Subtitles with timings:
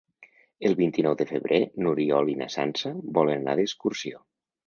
[0.69, 4.25] El vint-i-nou de febrer n'Oriol i na Sança volen anar d'excursió.